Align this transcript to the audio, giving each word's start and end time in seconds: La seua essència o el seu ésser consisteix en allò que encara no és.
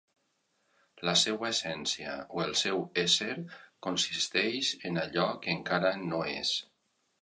La 1.09 1.13
seua 1.23 1.51
essència 1.57 2.15
o 2.39 2.43
el 2.47 2.57
seu 2.63 2.83
ésser 3.03 3.31
consisteix 3.89 4.75
en 4.93 5.01
allò 5.07 5.31
que 5.47 5.59
encara 5.61 5.97
no 6.13 6.29
és. 6.39 6.61